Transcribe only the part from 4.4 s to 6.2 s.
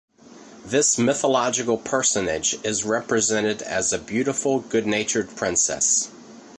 good-natured princess.